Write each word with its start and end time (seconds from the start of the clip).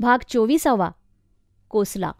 भाग 0.00 0.18
चोवीसावा. 0.28 0.90
कोसला. 1.68 2.12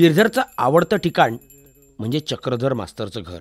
गिरधरचं 0.00 0.42
आवडतं 0.58 0.96
ठिकाण 0.96 1.36
म्हणजे 1.98 2.20
चक्रधर 2.20 2.72
मास्तरचं 2.72 3.22
घर. 3.22 3.38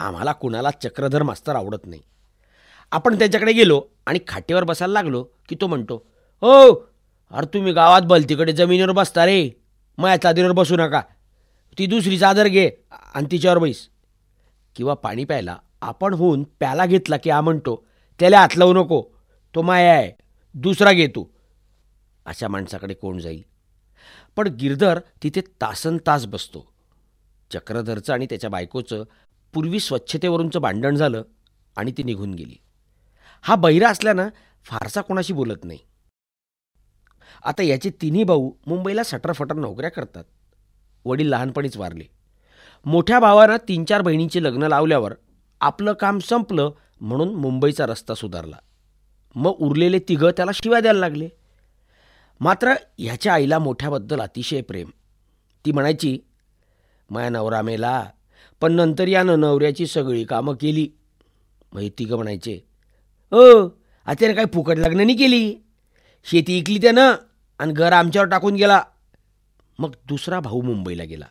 आम्हाला 0.00 0.32
कुणाला 0.32 0.70
चक्रधर 0.70 1.22
मास्तर 1.22 1.56
आवडत 1.56 1.86
नाही. 1.86 2.00
आपण 2.92 3.18
त्याच्याकडे 3.18 3.52
गेलो 3.52 3.82
आणि 4.06 4.18
खाटेवर 4.28 4.64
बसायला 4.64 4.92
लागलो 4.92 5.22
की 5.48 5.56
तो 5.60 5.66
म्हणतो 5.66 5.96
हो 6.42 6.74
अरे 7.30 7.46
तुम्ही 7.46 7.72
गावात 7.72 8.02
बलतीकडे 8.02 8.52
जमिनीवर 8.52 8.90
बसता 8.90 9.26
रे. 9.26 9.50
माया 9.98 10.16
चादरीवर 10.16 10.52
बसू 10.52 10.76
नका. 10.76 11.00
ती 11.78 11.86
दुसरी 11.86 12.18
चादर 12.18 12.46
घे 12.46 12.70
आणि 13.14 13.26
तिच्यावर 13.30 13.58
बैस. 13.58 13.88
किंवा 14.76 14.94
पाणी 14.94 15.24
प्यायला 15.24 15.56
आपण 15.82 16.14
होऊन 16.14 16.42
प्याला 16.42 16.86
घेतला 16.86 17.16
की 17.16 17.30
हा 17.30 17.40
म्हणतो 17.40 17.84
त्याला 18.20 18.40
हात 18.40 18.56
लावू 18.56 18.72
नको. 18.72 19.02
तो 19.54 19.62
माया 19.62 19.92
आहे. 19.92 20.12
दुसरा 20.54 20.92
घे 20.92 21.06
तू. 21.06 21.24
अशा 22.26 22.48
माणसाकडे 22.48 22.94
कोण 22.94 23.18
जाईल? 23.18 23.44
पण 24.36 24.48
गिरधर 24.48 25.00
तिथे 25.22 25.40
तासन 25.40 25.96
तास 26.06 26.26
बसतो. 26.26 26.72
चक्रधरचं 27.52 28.12
आणि 28.12 28.26
त्याच्या 28.26 28.50
बायकोचं 28.50 29.04
पूर्वी 29.52 29.80
स्वच्छतेवरूनचं 29.80 30.60
भांडण 30.60 30.96
झालं 30.96 31.22
आणि 31.76 31.92
ती 31.92 32.02
निघून 32.02 32.34
गेली. 32.34 32.54
हा 33.42 33.54
बहिरा 33.54 33.88
असल्यानं 33.88 34.28
फारसा 34.64 35.00
कोणाशी 35.00 35.32
बोलत 35.32 35.64
नाही. 35.64 35.78
आता 37.44 37.62
याचे 37.62 37.90
तिन्ही 37.90 38.24
भाऊ 38.24 38.52
मुंबईला 38.66 39.02
सटरफटर 39.02 39.54
नोकऱ्या 39.54 39.90
करतात. 39.90 40.24
वडील 41.04 41.28
लहानपणीच 41.28 41.76
वारले. 41.76 42.04
मोठ्या 42.84 43.20
भावानं 43.20 43.56
तीन 43.56 43.84
चार 43.84 44.02
बहिणींची 44.02 44.44
लग्न 44.44 44.62
लावल्यावर 44.62 45.14
आपलं 45.60 45.92
काम 45.92 46.18
संपलं 46.18 46.70
म्हणून 47.00 47.34
मुंबईचा 47.34 47.86
रस्ता 47.86 48.14
सुधारला. 48.14 48.56
मग 49.34 49.50
उरलेले 49.50 49.98
तिघं 49.98 50.30
त्याला 50.30 50.50
शिव्या 50.54 50.80
द्यायला 50.80 51.00
लागले. 51.00 51.28
मात्र 52.40 52.74
ह्याच्या 52.98 53.34
आईला 53.34 53.58
मोठ्याबद्दल 53.58 54.20
अतिशय 54.20 54.60
प्रेम. 54.60 54.90
ती 55.64 55.72
म्हणायची 55.72 56.18
माया 57.10 57.28
नवरा 57.28 57.62
मेला 57.62 58.04
पण 58.60 58.72
नंतर 58.72 59.08
यानं 59.08 59.40
नवऱ्याची 59.40 59.86
सगळी 59.86 60.24
कामं 60.24 60.54
केली. 60.54 60.88
मग 61.72 61.80
हे 61.80 61.88
तिघं 61.88 62.16
म्हणायचे 62.16 62.58
ओ 63.32 63.68
आता 64.06 64.32
काय 64.32 64.44
फुकट 64.54 64.78
लग्न 64.78 65.00
नाही 65.00 65.16
केली. 65.16 65.56
शेती 66.24 66.58
इकली 66.58 66.78
त्यानं 66.78 67.12
आणि 67.58 67.72
घर 67.72 67.92
आमच्यावर 67.92 68.28
टाकून 68.28 68.54
गेला. 68.54 68.82
मग 69.78 69.94
दुसरा 70.08 70.40
भाऊ 70.40 70.60
मुंबईला 70.60 71.04
गेला. 71.04 71.24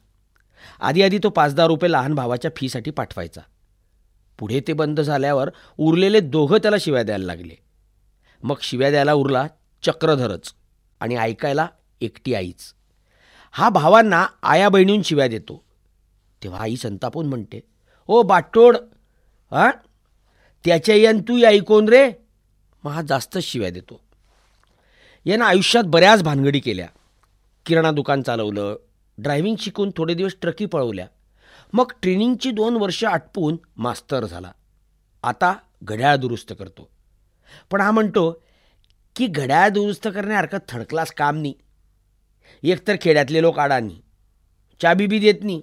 आधी 0.79 1.01
आधी 1.01 1.17
तो 1.17 1.29
पाच 1.29 1.55
दहा 1.55 1.67
रुपये 1.67 1.91
लहान 1.91 2.15
भावाच्या 2.15 2.51
फीसाठी 2.57 2.91
पाठवायचा. 2.91 3.41
पुढे 4.39 4.61
ते 4.67 4.73
बंद 4.73 5.01
झाल्यावर 5.01 5.49
उरलेले 5.77 6.19
दोघं 6.19 6.57
त्याला 6.57 6.77
शिव्या 6.79 7.03
द्यायला 7.03 7.25
लागले. 7.25 7.55
मग 8.43 8.55
शिव्या 8.61 8.89
द्यायला 8.89 9.13
उरला 9.13 9.47
चक्रधरच. 9.83 10.53
आणि 11.05 11.15
ऐकायला 11.15 11.67
एकटी 12.01 12.33
आईच. 12.33 12.73
हा 13.51 13.69
भावांना 13.69 14.27
आया 14.43 14.69
बहिणीहून 14.69 15.01
शिव्या 15.01 15.27
देतो. 15.27 15.63
तेव्हा 16.43 16.59
आई 16.59 16.75
संतापून 16.75 17.25
म्हणते 17.25 17.59
ओ 18.07 18.21
बाटोड 18.21 18.77
हा? 19.51 19.71
त्याच्या 20.65 20.95
यान 20.95 21.19
तू 21.19 21.37
ऐकून 21.37 21.89
रे? 21.89 22.11
मग 22.83 22.91
हा 22.91 23.01
जास्तच 23.01 23.43
शिव्या 23.43 23.69
देतो. 23.69 24.01
यानं 25.25 25.45
आयुष्यात 25.45 25.83
बऱ्याच 25.87 26.23
भानगडी 26.23 26.59
केल्या. 26.59 26.87
किराणा 27.65 27.91
दुकान 27.91 28.21
चालवलं 28.21 28.75
ड्रायव्हिंग 29.17 29.55
शिकून 29.59 29.91
थोडे 29.97 30.13
दिवस 30.13 30.35
ट्रकी 30.41 30.65
पळवल्या. 30.65 31.07
मग 31.73 31.91
ट्रेनिंगची 32.01 32.51
दोन 32.51 32.77
वर्ष 32.77 33.03
आटपून 33.03 33.57
मास्तर 33.77 34.25
झाला. 34.25 34.51
आता 35.23 35.53
घड्याळ 35.83 36.15
दुरुस्त 36.15 36.53
करतो. 36.59 36.89
पण 37.71 37.81
हा 37.81 37.91
म्हणतो 37.91 38.44
की 39.15 39.27
घड्याळ 39.27 39.69
दुरुस्त 39.69 40.07
करण्यासारखं 40.07 40.57
थर्ड 40.69 40.83
क्लास 40.89 41.11
काम 41.11 41.37
नाही 41.37 41.53
एकतर 42.63 42.95
खेड्यातले 43.01 43.41
लोक 43.41 43.59
अडानी 43.59 44.01
चाबी 44.81 45.07
बी 45.07 45.19
देत 45.19 45.43
नाही 45.43 45.61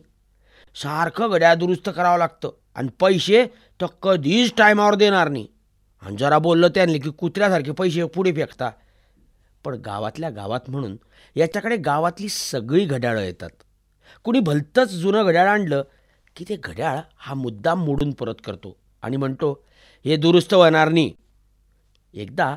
सारखं 0.76 1.30
घड्याळ 1.30 1.54
दुरुस्त 1.54 1.88
करावं 1.88 2.18
लागतं 2.18 2.50
आणि 2.74 2.88
पैसे 3.00 3.46
तर 3.80 3.86
कधीच 4.02 4.52
टायमावर 4.58 4.94
देणार 4.94 5.28
नाही 5.28 5.46
आणि 6.02 6.16
जरा 6.16 6.38
बोललं 6.38 6.68
त्यांनी 6.68 6.98
की 6.98 7.10
कुत्र्यासारखे 7.10 7.72
पैसे 7.72 8.04
पुढे 8.04 8.32
फेकता. 8.32 8.70
पण 9.64 9.74
गावातल्या 9.74 10.30
गावात 10.30 10.70
म्हणून 10.70 10.96
याच्याकडे 11.36 11.76
गावातली 11.76 12.28
सगळी 12.28 12.84
घड्याळं 12.84 13.20
येतात. 13.20 13.50
कुणी 14.24 14.40
भलतंच 14.40 14.88
जुनं 14.88 15.24
घड्याळ 15.24 15.48
आणलं 15.48 15.82
की 16.36 16.44
ते 16.48 16.56
घड्याळ 16.56 16.98
हा 17.16 17.34
मुद्दाम 17.34 17.84
मोडून 17.84 18.12
परत 18.12 18.40
करतो 18.44 18.76
आणि 19.02 19.16
म्हणतो 19.16 19.52
हे 20.04 20.16
दुरुस्त 20.16 20.54
होणार 20.54 20.88
नाही 20.88 21.12
एकदा 22.14 22.54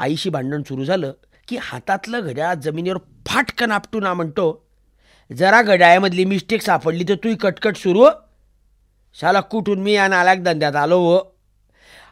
आईशी 0.00 0.30
भांडण 0.30 0.62
सुरू 0.62 0.84
झालं 0.84 1.12
की 1.48 1.56
हातातलं 1.62 2.20
घड्याळ 2.20 2.54
जमिनीवर 2.54 2.98
फाटकन 3.26 3.70
आपटून 3.70 4.02
ना 4.02 4.12
म्हणतो 4.14 4.46
जरा 5.30 5.62
घड्याळामधली 5.62 6.24
मिस्टेक 6.24 6.62
सापडली 6.62 7.04
तर 7.08 7.14
तू 7.24 7.34
कटकट 7.40 7.76
सुरू 7.76 8.02
हो. 8.04 8.10
शाला 9.16 9.40
कुठून 9.40 9.80
मी 9.82 9.92
या 9.92 10.06
नाल्याक 10.08 10.42
धंद्यात 10.42 10.76
आलो 10.76 10.98
व 11.00 11.18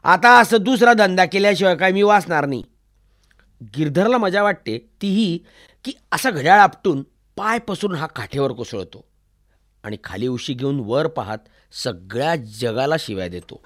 आता 0.05 0.39
असं 0.39 0.63
दुसरा 0.63 0.93
धंदा 0.93 1.25
केल्याशिवाय 1.25 1.77
काय 1.77 1.93
मी 1.93 2.03
वाचणार 2.03 2.47
नाही. 2.47 2.63
गिरधरला 3.77 4.19
मजा 4.19 4.43
वाटते 4.43 4.79
तीही 5.03 5.39
की 5.85 5.93
असा 6.13 6.31
घड्याळ 6.31 6.61
आपटून 6.61 7.03
पाय 7.37 7.59
पसरून 7.59 7.95
हा 7.97 8.07
काठेवर 8.07 8.53
कोसळतो 8.53 9.05
आणि 9.85 9.97
खाली 10.05 10.27
उशी 10.27 10.55
घेऊन 10.55 10.81
वर 10.87 11.07
पाहत 11.07 11.39
सगळ्या 11.73 12.35
जगाला 12.61 12.97
शिव्या 12.99 13.29
देतो. 13.29 13.63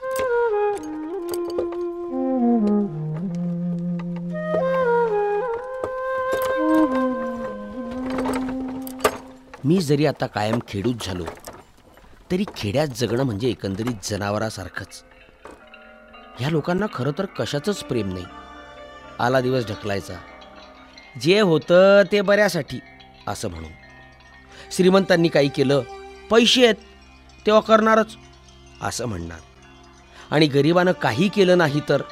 मी 9.69 9.81
जरी 9.81 10.07
आता 10.07 10.27
कायम 10.27 10.59
खेडूत 10.69 10.95
झालो 11.03 11.25
तरी 12.31 12.45
खेड्यात 12.57 12.87
जगणं 12.87 13.23
म्हणजे 13.23 13.49
एकंदरीत 13.49 13.95
जनावरासारखंच. 14.03 15.05
ह्या 16.39 16.51
लोकांना 16.51 16.87
खरं 16.95 17.13
तर 17.19 17.25
कशाचंच 17.25 17.85
प्रेम 17.85 18.13
नाही. 18.13 18.25
आला 19.19 19.41
दिवस 19.41 19.67
ढकलायचा. 19.67 20.15
जे 21.21 21.41
होतं 21.41 22.03
ते 22.13 22.21
बऱ्यासाठी 22.21 22.81
असं 23.27 23.51
म्हणून. 23.51 23.71
श्रीमंतांनी 24.73 25.29
काही 25.29 25.49
केलं 25.49 25.83
पैसे 26.31 26.65
आहेत 26.65 26.75
तेव्हा 27.47 27.63
करणारच 27.63 28.17
असं 28.83 29.07
म्हणणार. 29.07 29.39
आणि 30.31 30.47
गरिबानं 30.47 30.93
काही 30.93 31.29
केलं 31.29 31.59
नाही 31.59 31.81
तर 31.89 32.03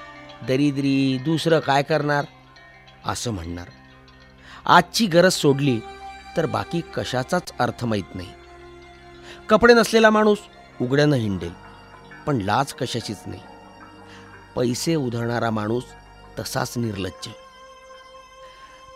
दरिद्री 0.49 1.19
दुसरं 1.19 1.61
काय 1.61 1.83
करणार 1.83 2.25
असं 3.07 3.31
म्हणणार. 3.31 3.67
आजची 4.67 5.07
गरज 5.07 5.33
सोडली 5.33 5.81
तर 6.37 6.47
बाकी 6.47 6.81
कशाचाच 6.81 7.53
अर्थ 7.59 7.85
माहीत 7.85 8.15
नाही. 8.15 8.29
कपडे 9.49 9.75
नसलेला 9.75 10.11
माणूस 10.11 10.39
उघड्यानं 10.81 11.17
हिंडेल 11.17 11.53
पण 12.27 12.37
लाज 12.37 12.73
कशाचीच 12.73 13.17
नाही. 13.27 13.43
पैसे 14.57 14.95
उधळणारा 14.95 15.51
माणूस 15.51 15.85
तसाच 16.39 16.79
निर्लज्ज. 16.79 17.29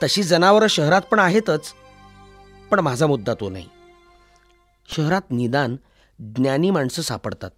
तशी 0.03 0.23
जनावरं 0.23 0.67
शहरात 0.67 1.03
पण 1.03 1.19
आहेतच 1.19 1.73
पण 2.71 2.79
माझा 2.79 3.07
मुद्दा 3.07 3.35
तो 3.35 3.51
नाही. 3.51 3.69
शहरात 4.97 5.23
निदान 5.31 5.77
ज्ञानी 6.19 6.71
माणसं 6.71 7.03
सापडतात. 7.03 7.51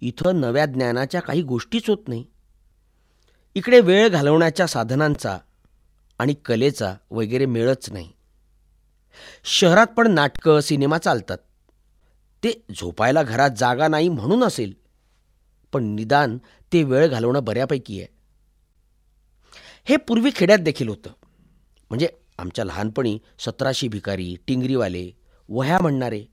इथं 0.00 0.40
नव्या 0.40 0.66
ज्ञानाच्या 0.66 1.20
काही 1.20 1.42
गोष्टीच 1.42 1.88
होत 1.88 2.08
नाही. 2.08 2.24
इकडे 3.54 3.80
वेळ 3.80 4.08
घालवण्याच्या 4.08 4.66
साधनांचा 4.66 5.38
आणि 6.18 6.34
कलेचा 6.34 6.94
वगैरे 7.10 7.46
मेळच 7.46 7.90
नाही. 7.92 8.10
शहरात 9.44 9.86
पण 9.86 10.10
नाटकं 10.10 10.60
सिनेमा 10.60 10.98
चालतात. 10.98 11.38
ते 12.42 12.64
झोपायला 12.80 13.22
घरात 13.22 13.50
जागा 13.50 13.88
नाही 13.88 14.08
म्हणून 14.08 14.44
असेल. 14.44 14.72
पण 15.72 15.84
निदान 15.84 16.38
ते 16.72 16.82
वेळ 16.82 17.06
घालवणं 17.08 17.44
बऱ्यापैकी 17.44 18.00
आहे. 18.00 18.08
हे 19.84 19.96
पूर्वी 19.96 20.30
खेड्यात 20.34 20.58
देखील 20.58 20.88
होतं. 20.88 21.10
म्हणजे 21.90 22.08
आमच्या 22.38 22.64
लहानपणी 22.64 23.18
सतराशी 23.38 23.88
भिकारी 23.88 24.36
टिंगरीवाले 24.48 25.10
वह्या 25.48 25.78
म्हणणारे 25.78 26.24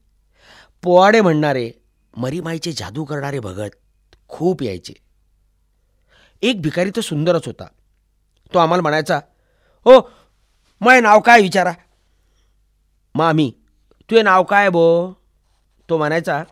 पोवाडे 0.82 1.20
म्हणणारे 1.20 1.70
मरीमाईचे 2.16 2.72
जादू 2.72 3.04
करणारे 3.04 3.38
भगत 3.38 3.70
खूप 4.28 4.62
यायचे. 4.62 4.94
एक 6.42 6.62
भिकारी 6.62 6.90
तर 6.90 7.00
सुंदरच 7.00 7.46
होता. 7.46 7.66
तो 8.54 8.58
आम्हाला 8.58 8.82
म्हणायचा 8.82 9.20
हो 9.84 10.10
माय 10.80 11.00
नाव 11.00 11.20
काय 11.20 11.40
विचारा? 11.40 11.72
मामी 13.14 13.50
तुझे 14.10 14.22
नाव 14.22 14.42
काय 14.42 14.68
बो 14.70 14.84
तो 15.88 15.98
म्हणायचा 15.98 16.42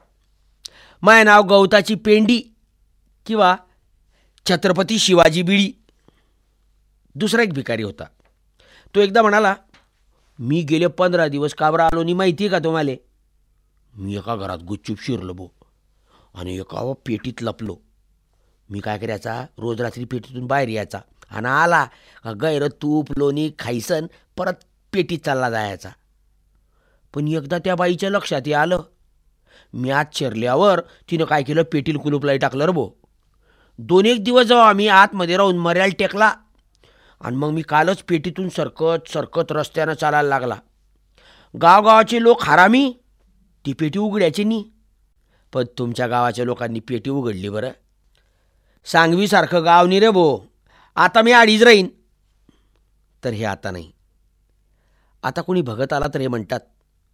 माय 1.02 1.22
नाव 1.24 1.42
गवताची 1.42 1.94
पेंडी 1.94 2.38
किंवा 3.26 3.56
छत्रपती 4.46 4.98
शिवाजी 4.98 5.42
बिळी. 5.42 5.72
दुसरा 7.14 7.42
एक 7.42 7.52
भिकारी 7.54 7.82
होता. 7.82 8.04
तो 8.94 9.00
एकदा 9.00 9.22
म्हणाला 9.22 9.54
मी 10.38 10.60
गेले 10.62 10.86
पंधरा 10.86 11.26
दिवस 11.28 11.54
काबरा 11.54 11.86
आलो 11.86 12.02
नाही 12.02 12.14
माहिती 12.14 12.44
आहे 12.44 12.50
का 12.50 12.58
तुम्हाला? 12.64 12.92
मी 13.94 14.16
एका 14.16 14.36
घरात 14.36 14.58
गुच्चूप 14.58 15.02
शिरलो 15.02 15.32
बो 15.32 15.48
आणि 16.34 16.56
एका 16.58 16.92
पेटीत 17.06 17.42
लपलो. 17.42 17.76
मी 18.68 18.80
काय 18.80 18.98
करायचा? 18.98 19.44
रोज 19.58 19.80
रात्री 19.80 20.04
पेटीतून 20.04 20.46
बाहेर 20.46 20.68
यायचा 20.68 20.98
आणि 21.30 21.48
आला 21.48 21.84
का 22.24 22.32
गैर 22.42 22.66
तूप 22.82 23.18
लोणी 23.18 23.50
खायसन 23.58 24.06
परत 24.36 24.64
पेटीत 24.92 25.18
चालला 25.24 25.50
जायचा. 25.50 25.90
पण 27.14 27.28
एकदा 27.28 27.58
त्या 27.58 27.74
बाईच्या 27.74 28.10
लक्षात 28.10 28.42
हे 28.46 28.52
आलं 28.52 28.82
मी 29.74 29.90
आत 29.90 30.04
शिरल्यावर 30.12 30.80
तिनं 31.10 31.24
काय 31.24 31.42
केलं? 31.42 31.62
पेटील 31.62 31.96
कुलूपलाई 31.96 32.38
टाकलं 32.38 32.64
रे 32.64 32.72
भो. 32.72 32.90
दोन 33.78 34.06
एक 34.06 34.24
दिवस 34.24 34.46
जाऊ 34.46 34.58
आम्ही 34.58 34.88
आतमध्ये 34.88 35.36
राहून 35.36 35.58
मर्याल 35.58 35.90
टेकला. 35.90 36.32
आणि 37.20 37.36
मग 37.36 37.50
मी 37.50 37.62
कालच 37.62 38.02
पेटीतून 38.02 38.48
सरकत 38.48 39.08
सरकत 39.08 39.52
रस्त्यानं 39.52 39.92
चालायला 39.92 40.28
लागला. 40.28 40.56
गावगावाचे 41.54 42.22
लोक 42.22 42.42
हरामी 42.42 42.92
ती 43.66 43.72
पेटी 43.72 43.98
उघड्याची 43.98 44.44
नाही 44.44 44.64
पण 45.52 45.64
तुमच्या 45.78 46.06
गावाच्या 46.06 46.44
लोकांनी 46.44 46.80
पेटी 46.80 47.10
उघडली 47.10 47.48
बरं. 47.48 47.70
सांगवीसारखं 48.84 49.64
गाव 49.64 49.86
नाही 49.86 50.00
रे 50.00 50.10
भो. 50.10 50.40
आता 50.96 51.22
मी 51.22 51.32
आडीच 51.32 51.62
राहीन. 51.62 51.88
तर 53.24 53.30
हे 53.30 53.44
आता 53.44 53.70
नाही. 53.70 53.92
आता 55.22 55.42
कोणी 55.42 55.62
भगत 55.62 55.92
आला 55.92 56.06
तर 56.14 56.20
हे 56.20 56.28
म्हणतात 56.28 56.60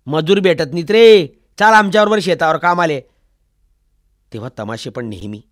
मजूर 0.07 0.39
भेटत 0.41 0.65
नाहीत 0.73 0.91
रे. 0.91 1.27
चाल 1.59 1.73
आमच्याबरोबर 1.73 2.19
शेतावर 2.23 2.57
काम 2.57 2.81
आले. 2.81 3.01
तेव्हा 4.33 4.51
तमाशे 4.59 4.91
पण 4.91 5.07
नेहमी. 5.07 5.43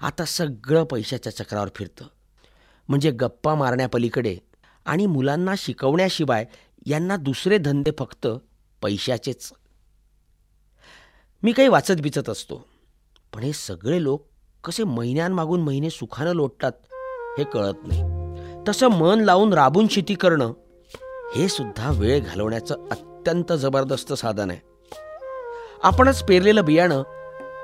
आता 0.00 0.24
सगळं 0.24 0.84
पैशाच्या 0.84 1.36
चक्रावर 1.36 1.68
फिरतं. 1.74 2.04
म्हणजे 2.88 3.10
गप्पा 3.10 3.54
मारण्यापलीकडे 3.54 4.36
आणि 4.86 5.06
मुलांना 5.06 5.54
शिकवण्याशिवाय 5.58 6.44
यांना 6.86 7.16
दुसरे 7.16 7.58
धंदे 7.58 7.90
फक्त 7.98 8.26
पैशाचेच. 8.82 9.52
मी 11.42 11.52
काही 11.52 11.68
वाचत 11.68 11.94
बिचत 12.02 12.28
असतो. 12.28 12.68
पण 13.34 13.42
हे 13.42 13.52
सगळे 13.52 14.02
लोक 14.02 14.28
कसे 14.64 14.84
महिन्यांमागून 14.84 15.60
महिने 15.60 15.90
सुखानं 15.90 16.32
लोटतात 16.32 16.72
हे 17.38 17.44
कळत 17.44 17.74
नाही. 17.86 18.02
तसं 18.68 18.88
मन 18.88 19.20
लावून 19.20 19.52
राबून 19.52 19.88
शेती 19.88 20.14
करणं 20.14 20.52
हे 21.36 21.48
सुद्धा 21.48 21.90
वेळ 21.90 22.20
घालवण्याचं 22.20 22.88
अत्यंत 23.28 23.52
जबरदस्त 23.52 24.12
साधन 24.12 24.50
आहे. 24.50 24.60
आपणच 25.82 26.22
पेरलेलं 26.22 26.64
बियाणं 26.64 27.02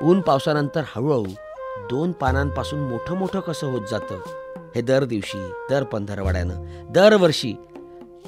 ऊन 0.02 0.20
पावसानंतर 0.20 0.82
हळूहळू 0.86 1.30
दोन 1.90 2.12
पानांपासून 2.12 2.78
मोठं 2.78 3.16
मोठं 3.16 3.40
कसं 3.40 3.72
होत 3.72 3.80
जातं 3.90 4.14
हे 4.74 4.80
दर 4.80 5.04
दिवशी 5.04 5.52
दर 5.70 5.82
पंधरवाड्यानं 5.82 6.64
दरवर्षी 6.90 7.54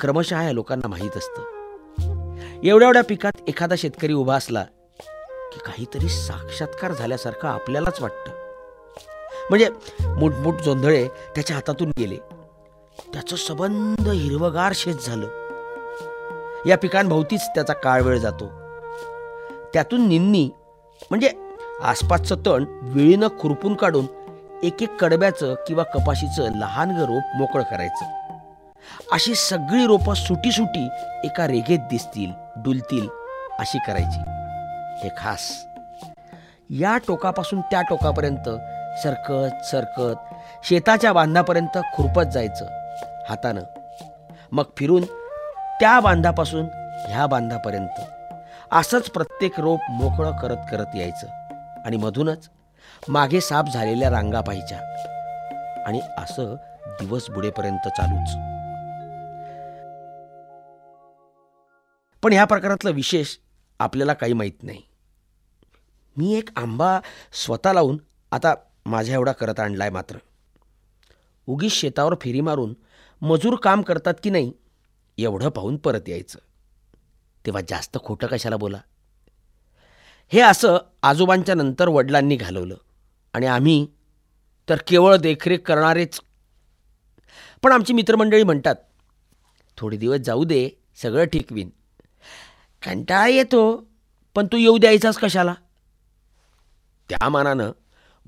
क्रमशः 0.00 0.42
या 0.42 0.52
लोकांना 0.52 0.88
माहीत 0.88 1.16
असतं. 1.16 1.42
एवढ्या 2.64 2.88
एवढ्या 2.88 3.04
पिकात 3.04 3.32
एखादा 3.48 3.74
शेतकरी 3.78 4.12
उभा 4.12 4.36
असला 4.36 4.64
की 5.52 5.58
काहीतरी 5.66 6.08
साक्षात्कार 6.08 6.92
झाल्यासारखं 6.92 7.48
आपल्यालाच 7.48 8.00
वाटतं. 8.00 8.30
म्हणजे 9.50 9.70
मोठमोठ 10.00 10.54
जोंधळे 10.54 11.08
त्याच्या 11.08 11.56
हातातून 11.56 11.92
गेले. 11.98 12.16
त्याचं 13.12 13.36
सबंध 13.36 14.08
हिरवगार 14.08 14.72
शेत 14.74 14.94
झालं. 14.94 15.45
या 16.66 16.76
पिकांभोवतीच 16.76 17.48
त्याचा 17.48 17.72
काळ 17.72 18.02
वेळ 18.02 18.18
जातो. 18.18 18.46
त्यातून 19.74 20.08
निन्नी 20.08 20.50
म्हणजे 21.10 21.32
आसपासचं 21.82 22.36
तण 22.46 22.64
विळीनं 22.82 23.28
खुरपून 23.40 23.74
काढून 23.74 24.06
एक 24.62 24.82
एक 24.82 25.00
कडब्याचं 25.00 25.54
किंवा 25.54 25.82
कपाशीचं 25.82 26.54
लहान 26.54 26.90
रोप 26.90 27.22
मोकळं 27.36 27.62
करायचं. 27.62 28.04
अशी 29.12 29.34
सगळी 29.34 29.86
रोपं 29.86 30.14
सुटी 30.14 30.52
सुटी 30.52 30.88
एका 31.24 31.46
रेघेत 31.46 31.78
दिसतील 31.78 32.30
डुलतील 32.56 33.08
अशी 33.58 33.78
करायची. 33.86 34.20
हे 35.02 35.10
खास. 35.18 35.66
या 36.70 36.98
टोकापासून 37.08 37.60
त्या 37.60 37.82
टोकापर्यंत 37.82 38.48
सरकत 39.02 39.64
सरकत 39.64 40.34
शेताच्या 40.64 41.12
बांधापर्यंत 41.12 41.78
खुरपत 41.94 42.30
जायचं 42.32 42.64
हातानं. 43.28 43.60
मग 44.52 44.64
फिरून 44.76 45.02
त्या 45.80 46.00
बांधापासून 46.00 46.66
ह्या 47.08 47.26
बांधापर्यंत 47.26 48.00
असंच 48.72 49.10
प्रत्येक 49.10 49.60
रोप 49.60 49.80
मोकळं 49.90 50.38
करत 50.38 50.56
करत 50.70 50.96
यायचं. 50.96 51.26
आणि 51.86 51.96
मधूनच 51.96 52.50
मागे 53.08 53.40
साफ 53.40 53.64
झालेल्या 53.74 54.10
रांगा 54.10 54.40
पाहिच्या 54.40 54.78
आणि 55.86 56.00
असं 56.18 56.54
दिवस 56.86 57.30
बुडेपर्यंत 57.30 57.88
चालूच. 57.88 58.30
पण 62.22 62.32
ह्या 62.32 62.44
प्रकारातलं 62.44 62.90
विशेष 62.90 63.36
आपल्याला 63.78 64.12
काही 64.12 64.32
माहीत 64.32 64.62
नाही. 64.62 64.82
मी 66.16 66.34
एक 66.34 66.48
आंबा 66.56 67.00
स्वतः 67.32 67.72
लावून 67.72 67.98
आता 68.32 68.54
माझ्या 68.86 69.14
एवढा 69.14 69.32
करत 69.32 69.60
आणलाय 69.60 69.90
मात्र. 69.90 70.16
उगीच 71.46 71.72
शेतावर 71.72 72.14
फेरी 72.20 72.40
मारून 72.40 72.74
मजूर 73.22 73.56
काम 73.56 73.82
करतात 73.82 74.14
की 74.22 74.30
नाही 74.30 74.52
एवढं 75.18 75.48
पाहून 75.48 75.76
परत 75.76 76.08
यायचं. 76.08 76.38
तेव्हा 77.46 77.62
जास्त 77.68 77.98
खोटं 78.04 78.26
कशाला 78.26 78.56
बोला? 78.56 78.78
हे 80.28 80.40
असं 80.40 80.78
आजोबांच्या 81.02 81.54
नंतर 81.54 81.88
वडिलांनी 81.88 82.36
घालवलं. 82.36 82.74
आणि 83.34 83.46
आम्ही 83.46 83.86
तर 84.68 84.76
केवळ 84.86 85.16
देखरेख 85.16 85.58
करणारेच. 85.58 86.20
पण 87.62 87.72
आमची 87.72 87.92
मित्रमंडळी 87.92 88.42
म्हणतात 88.42 88.74
थोडे 89.76 89.96
दिवस 89.96 90.18
जाऊ 90.18 90.44
दे 90.44 90.70
सगळं 91.02 91.24
ठीकवीन 91.24 91.70
कंटाळा 92.84 93.28
येतो 93.28 93.88
पण 94.34 94.46
तू 94.46 94.56
येऊ 94.56 94.78
द्यायचाच 94.78 95.18
कशाला? 95.18 95.54
त्या 97.08 97.28
मानानं 97.28 97.72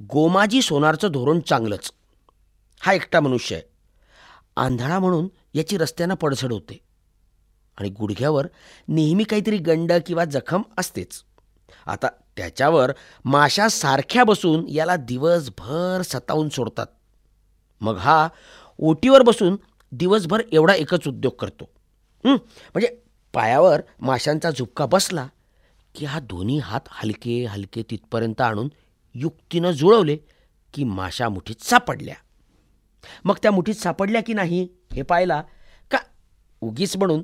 गोमाजी 0.01 0.63
सोनारचं 0.63 1.09
धोरण 1.13 1.41
चांगलंच. 1.41 1.93
हा 2.81 2.93
एकटा 2.93 3.21
मनुष्य 3.21 3.57
आहे. 3.57 3.78
आंधळा 4.59 4.99
म्हणून 4.99 5.29
याची 5.55 5.79
रस्त्यानं 5.79 6.15
पडझड 6.15 6.53
होते. 6.53 6.79
आणि 7.79 7.89
गुडघ्यावर 7.89 8.47
नेहमी 8.89 9.25
काहीतरी 9.25 9.59
गंड 9.59 9.93
किंवा 10.07 10.25
जखम 10.25 10.63
असतेच. 10.79 11.23
आता 11.87 12.09
त्याच्यावर 12.37 12.93
माशा 13.25 13.69
सारख्या 13.69 14.25
बसून 14.25 14.69
याला 14.69 14.97
दिवसभर 14.97 16.03
सतावून 16.05 16.49
सोडतात. 16.49 16.87
मग 17.81 17.97
हा 17.97 18.29
ओटीवर 18.79 19.23
बसून 19.23 19.57
दिवसभर 19.93 20.43
एवढा 20.53 20.75
एकच 20.75 21.09
उद्योग 21.09 21.33
करतो. 21.33 21.69
म्हणजे 22.25 22.97
पायावर 23.33 23.81
माशांचा 24.01 24.51
झुपका 24.51 24.87
बसला 24.87 25.27
की 25.95 26.05
हा 26.05 26.21
दोन्ही 26.21 26.59
हात 26.59 26.81
हलके 26.91 27.45
हलके 27.45 27.83
तिथपर्यंत 27.91 28.41
आणून 28.41 28.69
युक्तीनं 29.15 29.71
जुळवले 29.71 30.17
की 30.75 30.85
माशा 30.85 31.29
मुठीत 31.29 31.63
सापडल्या. 31.63 32.15
मग 33.25 33.35
त्या 33.43 33.51
मुठीत 33.51 33.75
सापडल्या 33.75 34.23
की 34.23 34.33
नाही 34.33 34.69
हे 34.93 35.03
पाहिला. 35.03 35.43
का 35.91 35.99
उगीच 36.61 36.97
म्हणून 36.97 37.23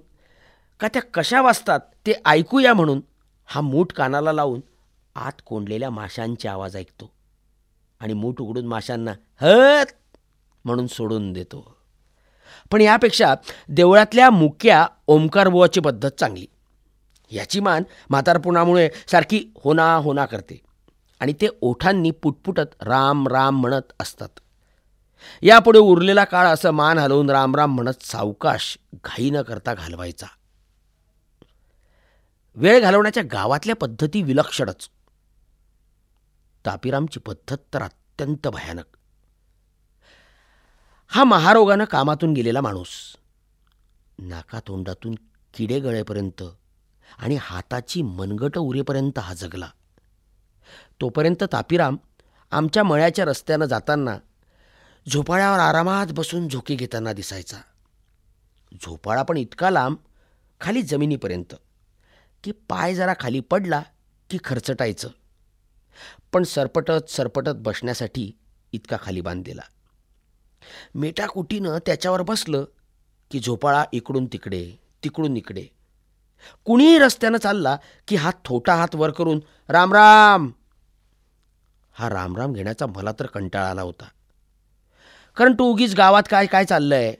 का 0.80 0.88
त्या 0.88 1.02
कशा 1.14 1.42
वाजतात 1.42 1.80
ते 2.06 2.12
ऐकूया 2.26 2.74
म्हणून 2.74 3.00
हा 3.46 3.60
मूठ 3.60 3.92
कानाला 3.92 4.32
लावून 4.32 4.60
आत 5.14 5.32
कोंडलेल्या 5.46 5.90
माशांचे 5.90 6.48
आवाज 6.48 6.76
ऐकतो. 6.76 7.12
आणि 8.00 8.12
मूठ 8.12 8.40
उघडून 8.40 8.66
माशांना 8.66 9.10
हत! 9.42 9.86
म्हणून 10.64 10.86
सोडून 10.86 11.32
देतो. 11.32 11.76
पण 12.72 12.80
यापेक्षा 12.80 13.34
देवळातल्या 13.68 14.30
मुक्या 14.30 14.86
ओंकारबुवाची 15.06 15.80
पद्धत 15.80 16.10
चांगली. 16.10 16.46
याची 17.30 17.60
मान 17.60 17.82
म्हातारपणामुळे 18.10 18.88
सारखी 19.06 19.52
होना 19.64 19.94
होना 19.94 20.26
करते. 20.26 20.60
आणि 21.20 21.32
ते 21.32 21.48
ओठांनी 21.60 22.10
पुटपुटत 22.10 22.82
राम 22.82 23.28
राम 23.28 23.60
म्हणत 23.60 23.92
असतात. 24.00 24.28
यापुढे 25.42 25.78
उरलेला 25.78 26.24
काळ 26.24 26.46
असं 26.46 26.70
मान 26.70 26.98
हलवून 26.98 27.30
रामराम 27.30 27.74
म्हणत 27.74 28.02
सावकाश 28.02 28.78
घाई 28.94 29.30
न 29.30 29.42
करता 29.42 29.74
घालवायचा. 29.74 30.26
वेळ 32.54 32.80
घालवण्याच्या 32.80 33.22
गावातल्या 33.32 33.76
पद्धती 33.76 34.22
विलक्षणच. 34.22 34.88
तापीरामची 36.66 37.20
पद्धत 37.20 37.56
तर 37.74 37.82
अत्यंत 37.82 38.48
भयानक. 38.48 38.84
हा 41.06 41.24
महारोगानं 41.24 41.84
कामातून 41.84 42.32
गेलेला 42.32 42.60
माणूस. 42.60 43.16
नाकातोंडातून 44.18 45.14
किडे 45.54 45.80
गळेपर्यंत 45.80 46.42
आणि 47.18 47.38
हाताची 47.40 48.02
मनगट 48.02 48.58
उरेपर्यंत 48.58 49.18
हा 49.18 49.34
जगला. 49.34 49.68
तोपर्यंत 51.00 51.44
तापीराम 51.52 51.96
आमच्या 52.50 52.84
मळ्याच्या 52.84 53.24
रस्त्यानं 53.24 53.64
जाताना 53.64 54.18
झोपाळ्यावर 55.12 55.58
आरामात 55.58 56.06
बसून 56.10 56.48
झोके 56.48 56.74
घेताना 56.74 57.12
दिसायचा. 57.12 57.56
झोपाळा 58.74 59.22
पण 59.22 59.36
इतका 59.36 59.70
लांब 59.70 59.96
खाली 60.60 60.82
जमिनीपर्यंत. 60.82 61.54
की 62.44 62.52
पाय 62.52 62.94
जरा 62.94 63.12
खाली 63.20 63.40
पडला 63.40 63.82
की 64.30 64.38
खरचटायचं. 64.44 65.08
पण 66.32 66.42
सरपटत 66.42 67.10
सरपटत 67.10 67.50
बसण्यासाठी 67.56 68.32
इतका 68.72 68.96
खाली 69.02 69.20
बांधलेला 69.20 69.62
मेटाकुटीनं 70.94 71.78
त्याच्यावर 71.86 72.22
बसलं 72.22 72.64
की 73.30 73.40
झोपाळा 73.40 73.84
इकडून 73.92 74.26
तिकडे 74.26 74.72
तिकडून 75.04 75.36
इकडे. 75.36 75.66
कुणीही 76.64 76.98
रस्त्यानं 76.98 77.38
चालला 77.38 77.76
की 78.08 78.16
हात 78.16 78.32
थोटा 78.44 78.74
हात 78.74 78.94
वर 78.94 79.10
करून 79.10 79.40
राम 79.68 79.92
राम. 79.92 80.50
हा 81.92 82.08
रामराम 82.08 82.52
घेण्याचा 82.52 82.86
मला 82.86 83.12
तर 83.20 83.26
कंटाळा 83.26 83.70
आला 83.70 83.82
होता. 83.82 84.04
कारण 85.36 85.52
तो 85.52 85.64
उगीच 85.64 85.94
गावात 85.94 86.22
काय 86.30 86.46
काय 86.46 86.64
चाललंय? 86.64 87.14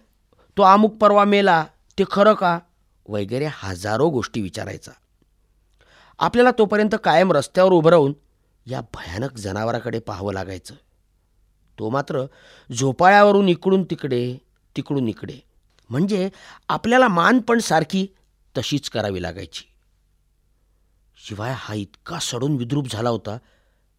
तो 0.56 0.62
अमुक 0.62 0.96
परवा 0.96 1.24
मेला 1.24 1.66
ते 1.98 2.04
खरं 2.10 2.34
का? 2.34 2.58
वगैरे 3.08 3.48
हजारो 3.58 4.10
गोष्टी 4.10 4.40
विचारायचा. 4.40 4.92
आपल्याला 6.18 6.50
तोपर्यंत 6.50 6.94
कायम 7.04 7.32
रस्त्यावर 7.32 7.72
उभं 7.72 7.90
राहून 7.90 8.12
या 8.66 8.80
भयानक 8.80 9.36
जनावराकडे 9.36 9.98
पाहावं 9.98 10.32
लागायचं. 10.32 10.74
तो 11.78 11.90
मात्र 11.90 12.24
झोपाळ्यावरून 12.72 13.48
इकडून 13.48 13.84
तिकडे 13.84 14.38
तिकडून 14.76 15.08
इकडे. 15.08 15.38
म्हणजे 15.90 16.30
आपल्याला 16.68 17.08
मान 17.08 17.38
पण 17.38 17.58
सारखी 17.58 18.06
तशीच 18.58 18.90
करावी 18.90 19.22
लागायची. 19.22 19.64
शिवाय 21.28 21.54
हा 21.56 21.74
इतका 21.74 22.18
सडून 22.18 22.56
विद्रूप 22.56 22.88
झाला 22.92 23.08
होता 23.08 23.36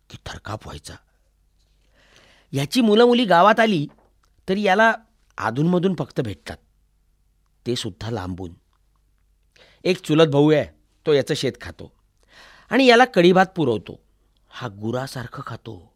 की 0.09 0.17
थरकाप 0.25 0.59
व्हायचा. 0.65 0.93
याची 2.51 2.81
मुलं 2.81 3.05
मुली 3.05 3.25
गावात 3.25 3.59
आली 3.59 3.87
तरी 4.49 4.61
याला 4.61 4.93
अधूनमधून 5.37 5.95
फक्त 5.99 6.21
भेटतात. 6.21 6.57
ते 7.67 7.75
सुद्धा 7.75 8.09
लांबून. 8.09 8.53
एक 9.83 10.05
चुलत 10.05 10.27
भाऊ 10.27 10.51
आहे 10.51 10.65
तो 11.05 11.13
याचं 11.13 11.33
शेत 11.33 11.53
खातो. 11.61 11.91
आणि 12.69 12.85
याला 12.85 13.05
कढीभात 13.05 13.45
पुरवतो. 13.55 13.99
हा 14.49 14.67
गुरासारखं 14.67 15.43
खातो. 15.45 15.93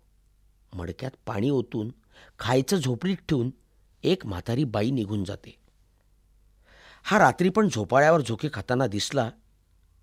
मडक्यात 0.74 1.12
पाणी 1.26 1.50
ओतून 1.50 1.92
खायचं 2.40 2.78
झोपडीत 2.78 3.18
ठेवून 3.18 3.52
एक 4.04 4.26
म्हातारी 4.26 4.64
बाई 4.64 4.92
निघून 4.92 5.24
जाते. 5.24 5.56
हा 7.04 7.20
रात्री 7.20 7.50
पण 7.50 7.70
झोपाळ्यावर 7.70 8.22
झोके 8.22 8.50
खाताना 8.54 8.88
दिसला 8.88 9.30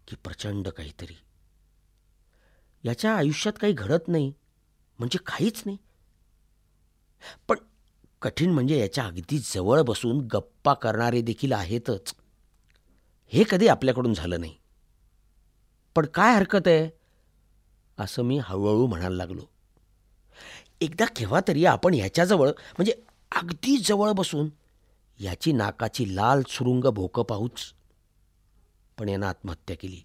की 0.08 0.16
प्रचंड 0.16 0.68
काहीतरी. 0.68 1.16
याच्या 2.84 3.16
आयुष्यात 3.16 3.54
काही 3.60 3.72
घडत 3.72 4.08
नाही 4.08 4.32
म्हणजे 4.98 5.18
काहीच 5.18 5.62
नाही. 5.66 5.78
पण 7.48 7.56
कठीण 8.23 8.50
म्हणजे 8.50 8.80
याच्या 8.80 9.04
अगदी 9.04 9.38
जवळ 9.38 9.82
बसून 9.82 10.18
गप्पा 10.20 10.75
करणारे 10.75 11.20
देखील 11.20 11.52
आहेतच. 11.52 12.14
हे 13.26 13.44
कधी 13.50 13.68
आपल्याकडून 13.68 14.14
झालं 14.14 14.40
नाही. 14.40 14.54
पण 15.94 16.06
काय 16.06 16.35
हरकत 16.35 16.61
आहे? 16.66 16.90
असं 17.99 18.23
मी 18.23 18.38
हळूहळू 18.38 18.87
म्हणायला 18.87 19.16
लागलो. 19.16 19.42
एकदा 20.80 21.04
केव्हा 21.04 21.40
तरी 21.49 21.64
आपण 21.64 21.94
ह्याच्याजवळ 21.94 22.49
म्हणजे 22.49 22.92
अगदी 23.32 23.76
जवळ 23.76 24.12
बसून 24.12 24.49
याची 25.20 25.52
नाकाची 25.52 26.16
लाल 26.16 26.42
सुरुंग 26.49 26.85
भोकं 26.85 27.23
पाहूच. 27.23 27.75
पण 28.99 29.08
यानं 29.08 29.26
आत्महत्या 29.26 29.76
केली. 29.76 30.04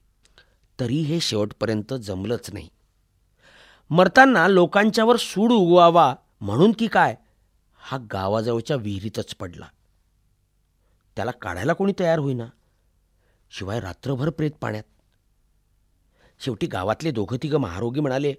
तरी 0.80 1.02
हे 1.02 1.20
शेवटपर्यंत 1.20 1.94
जमलंच 1.94 2.50
नाही. 2.54 2.70
मरताना 3.90 4.48
लोकांच्यावर 4.48 5.16
सूड 5.16 5.52
उगवावा 5.52 6.16
म्हणून 6.42 6.72
की 6.72 6.88
काय? 6.88 7.16
हा 7.84 7.98
गावाजवळच्या 8.14 8.78
विहिरीतच 8.78 9.36
पडला. 9.36 9.68
त्याला 11.16 11.32
काढायला 11.32 11.74
कोणी 11.74 11.94
तयार 12.00 12.20
होईना. 12.20 12.46
शिवाय 13.50 13.80
रात्रभर 13.80 14.30
प्रेत 14.30 14.52
पाण्यात. 14.62 14.84
शेवटी 16.40 16.68
गावातले 16.68 17.12
दोघं 17.12 17.38
तिघं 17.44 17.58
महारोगी 17.58 18.00
म्हणाले 18.00 18.34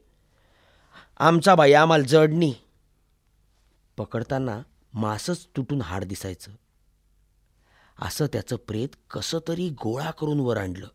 आमचा 1.16 1.54
बाई 1.54 1.72
आम्हाला 1.72 2.04
जडणी 2.04 2.54
पकडताना 3.96 4.62
मासच 4.94 5.46
तुटून 5.46 5.82
हाड 5.82 6.04
दिसायचं. 6.04 6.52
असं 7.98 8.26
त्याचं 8.26 8.56
प्रेत 8.56 8.88
कसं 9.10 9.38
तरी 9.48 9.70
गोळा 9.70 10.10
करून 10.10 10.40
वर 10.40 10.56
आणलं. 10.56 10.88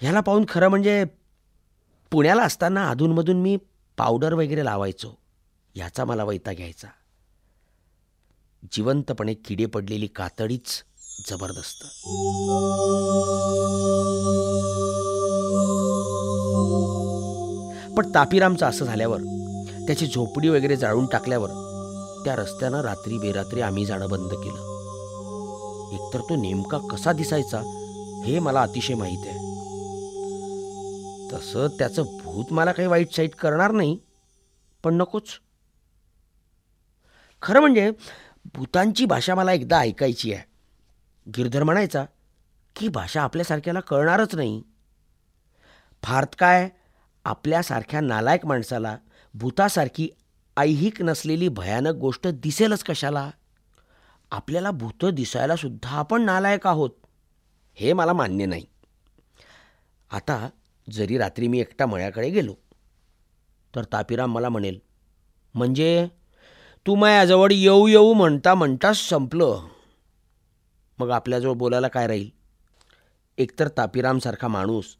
ह्याला 0.00 0.20
पाहून 0.20 0.44
खरं 0.48 0.68
म्हणजे 0.68 1.04
पुण्याला 2.10 2.42
असताना 2.42 2.88
अधूनमधून 2.90 3.36
मी 3.36 3.58
पावडर 3.98 4.32
वगैरे 4.32 4.64
लावायचो. 4.64 5.18
याचा 5.76 6.04
मला 6.04 6.24
वैता 6.24 6.52
घ्यायचा 6.52 6.88
जिवंतपणे 8.72 9.34
किडे 9.34 9.66
पडलेली 9.66 10.06
कातडीच 10.06 10.84
जबरदस्त. 11.30 11.82
पण 17.96 18.14
तापीरामचं 18.14 18.66
असं 18.66 18.84
झाल्यावर 18.84 19.20
त्याची 19.86 20.06
झोपडी 20.06 20.48
वगैरे 20.48 20.76
जाळून 20.76 21.06
टाकल्यावर 21.06 21.48
त्या 22.24 22.36
रस्त्यानं 22.36 22.80
रात्री 22.80 23.18
बेरात्री 23.18 23.60
आम्ही 23.60 23.86
जाणं 23.86 24.08
बंद 24.08 24.34
केलं. 24.34 24.62
एकतर 25.92 26.20
तो 26.20 26.36
नेमका 26.36 26.78
कसा 26.78 27.12
दिसायचा 27.12 27.58
हे 28.26 28.38
मला 28.38 28.62
अतिशय 28.62 28.94
माहीत 28.94 29.26
आहे. 29.26 29.38
तसं 31.32 31.66
त्याचं 31.78 32.02
भूत 32.02 32.44
मला 32.50 32.72
काही 32.72 32.88
वाईट 32.88 33.14
साईट 33.14 33.34
करणार 33.34 33.70
नाही 33.70 33.98
पण 34.84 34.94
नकोच. 34.94 35.24
खरं 37.46 37.60
म्हणजे 37.60 37.90
भूतांची 38.54 39.04
भाषा 39.04 39.34
मला 39.34 39.52
एकदा 39.52 39.78
ऐकायची 39.78 40.32
आहे. 40.32 40.42
गिरधर 41.36 41.62
म्हणायचा 41.62 42.04
की 42.76 42.88
भाषा 42.88 43.22
आपल्यासारख्याला 43.22 43.80
कळणारच 43.80 44.34
नाही. 44.34 44.62
फारत 46.02 46.36
काय? 46.38 46.68
आपल्यासारख्या 47.24 48.00
नालायक 48.00 48.46
माणसाला 48.46 48.98
भूतासारखी 49.34 50.08
ऐहिक 50.56 51.02
नसलेली 51.02 51.48
भयानक 51.48 51.94
गोष्ट 51.94 52.28
दिसेलच 52.28 52.82
कशाला? 52.82 53.30
आपल्याला 54.30 54.70
भूतं 54.70 55.10
दिसायला 55.10 55.56
सुद्धा 55.56 55.98
आपण 55.98 56.22
नालायक 56.22 56.66
आहोत. 56.66 56.90
हे 57.74 57.92
मला 57.92 58.12
मान्य 58.12 58.46
नाही. 58.46 58.66
आता 60.10 60.48
जरी 60.92 61.18
रात्री 61.18 61.48
मी 61.48 61.60
एकटा 61.60 61.86
मळ्याकडे 61.86 62.30
गेलो 62.30 62.54
तर 63.74 63.84
तापिराम 63.92 64.34
मला 64.34 64.48
म्हणेल 64.48 64.78
म्हणजे 65.54 66.08
तू 66.86 66.94
मायाजवळ 66.94 67.52
येऊ 67.52 67.86
येऊ 67.86 68.12
म्हणता 68.12 68.54
म्हणताच 68.54 68.96
संपलं. 68.96 69.68
मग 70.98 71.10
आपल्याजवळ 71.10 71.52
बोलायला 71.52 71.88
काय 71.88 72.06
राहील? 72.06 72.30
एकतर 73.38 73.68
तापीरामसारखा 73.68 74.48
माणूस. 74.48 74.96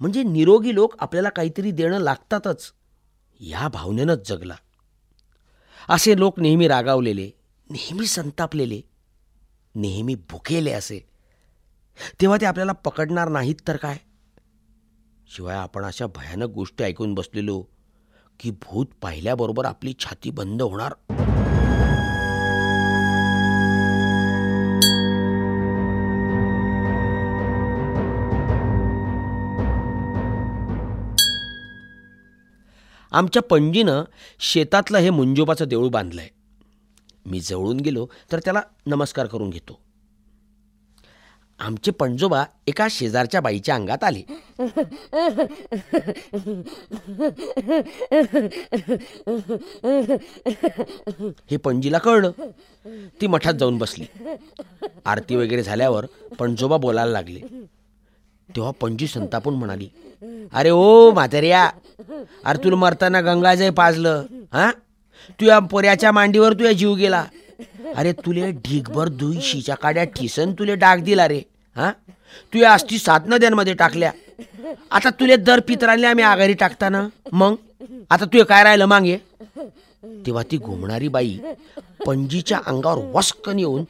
म्हणजे 0.00 0.22
निरोगी 0.22 0.74
लोक 0.74 0.94
आपल्याला 1.00 1.28
काहीतरी 1.28 1.70
देणं 1.70 1.98
लागतातच. 1.98 2.72
या 3.40 3.68
भावनेनंच 3.68 4.28
जगला. 4.28 4.54
असे 5.88 6.18
लोक 6.18 6.40
नेहमी 6.40 6.68
रागावलेले 6.68 7.30
नेहमी 7.70 8.06
संतापलेले 8.06 8.80
नेहमी 9.74 10.14
भुकेले 10.14 10.72
असे. 10.72 11.08
तेव्हा 12.20 12.38
ते 12.40 12.46
आपल्याला 12.46 12.72
पकडणार 12.72 13.28
नाहीत 13.28 13.56
तर 13.68 13.76
काय? 13.76 13.96
शिवाय 15.36 15.56
आपण 15.56 15.84
अशा 15.84 16.06
भयानक 16.06 16.48
गोष्टी 16.48 16.84
ऐकून 16.84 17.14
बसलेलो 17.14 17.64
की 18.40 18.50
भूत 18.50 18.86
पाहिल्याबरोबर 19.02 19.64
आपली 19.64 19.94
छाती 20.00 20.30
बंद 20.30 20.62
होणार. 20.62 20.94
आमच्या 33.14 33.42
पणजीनं 33.42 34.02
शेतातलं 34.40 34.98
हे 34.98 35.10
मुंजोबाचं 35.10 35.64
देऊळ 35.64 35.88
बांधलं 35.88 36.20
आहे 36.20 36.30
मी 37.26 37.40
जवळून 37.40 37.80
गेलो 37.80 38.06
तर 38.32 38.38
त्याला 38.38 38.60
नमस्कार 38.86 39.26
करून 39.26 39.50
घेतो. 39.50 39.78
आमचे 41.58 41.90
पणजोबा 41.90 42.44
एका 42.66 42.86
शेजारच्या 42.90 43.40
बाईच्या 43.40 43.74
अंगात 43.74 44.04
आले. 44.04 44.22
हे 51.50 51.56
पणजीला 51.56 51.98
कळलं. 51.98 52.32
ती 53.20 53.26
मठात 53.26 53.54
जाऊन 53.54 53.78
बसली. 53.78 54.06
आरती 55.04 55.36
वगैरे 55.36 55.62
झाल्यावर 55.62 56.06
पणजोबा 56.38 56.76
बोलायला 56.76 57.12
लागले. 57.12 57.40
तेव्हा 58.48 58.70
पणजी 58.80 59.06
संतापून 59.06 59.54
म्हणाली 59.54 59.88
अरे 60.52 60.70
ओ 60.70 61.10
म्हाताऱ्या 61.14 61.68
अरे 62.44 62.62
तुला 62.64 62.76
मरताना 62.76 63.20
गंगाजय 63.20 63.70
पाजलं 63.70 64.24
हा? 64.52 64.70
तुझ्या 65.40 65.58
पोऱ्याच्या 65.70 66.12
मांडीवर 66.12 66.52
तुझ्या 66.52 66.72
जीव 66.72 66.94
गेला. 66.94 67.24
अरे 67.96 68.12
तुले 68.26 68.50
ढीगभर 68.64 69.08
धुई 69.18 69.40
शिच्या 69.42 69.74
काड्या 69.74 70.04
ठिसन 70.16 70.52
तुले 70.58 70.74
डाग 70.74 71.02
दिला 71.04 71.26
रे 71.28 71.40
हा? 71.76 71.90
तुझ्या 72.52 72.72
अस्थि 72.72 72.98
सात 72.98 73.20
नद्यांमध्ये 73.26 73.74
टाकल्या. 73.74 74.10
आता 74.90 75.10
तुले 75.20 75.36
दर 75.36 75.60
पितरांनी 75.68 76.04
आम्ही 76.06 76.24
आघारी 76.24 76.52
टाकताना 76.60 77.06
मग? 77.32 77.54
आता 78.10 78.24
तुझे 78.24 78.44
काय 78.44 78.62
राहिलं 78.64 78.86
मागे? 78.86 79.16
तेव्हा 80.26 80.42
ती 80.50 80.56
घुमणारी 80.58 81.08
बाई 81.08 81.38
पणजीच्या 82.06 82.58
अंगावर 82.66 83.04
वस्कन 83.14 83.58
येऊन 83.58 83.84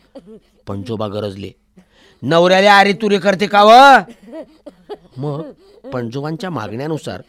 पंजोबा 0.67 1.09
गरजले. 1.09 1.51
नवऱ्याला 2.23 2.79
अरे 2.79 2.93
तुरे 2.93 3.19
करते 3.19 3.47
का 3.47 3.63
व? 3.65 3.73
मग 5.17 5.51
पणजोबांच्या 5.93 6.51
मागण्यानुसार 6.51 7.23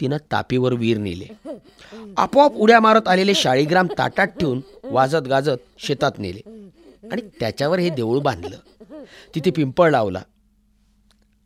तिनं 0.00 0.16
तापीवर 0.32 0.72
वीर 0.72 0.98
नेले. 0.98 1.26
आपोआप 2.16 2.52
उड्या 2.52 2.80
मारत 2.80 3.08
आलेले 3.08 3.34
शाळीग्राम 3.34 3.86
ताटात 3.98 4.26
ठेवून 4.26 4.60
वाजत 4.84 5.28
गाजत 5.28 5.78
शेतात 5.78 6.12
नेले. 6.18 6.70
आणि 7.12 7.22
त्याच्यावर 7.40 7.78
हे 7.78 7.90
देऊळ 7.90 8.20
बांधलं. 8.20 8.56
तिथे 9.34 9.50
पिंपळ 9.50 9.90
लावला. 9.90 10.22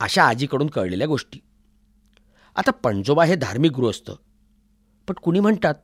अशा 0.01 0.25
आजीकडून 0.25 0.67
कळलेल्या 0.67 1.07
गोष्टी. 1.07 1.39
आता 2.57 2.71
पणजोबा 2.71 3.25
हे 3.25 3.35
धार्मिक 3.35 3.73
गृहस्थ. 3.73 4.11
पण 5.09 5.15
कुणी 5.15 5.41
म्हणतात? 5.41 5.75